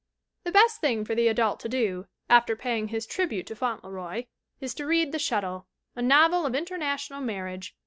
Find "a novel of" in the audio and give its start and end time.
5.95-6.55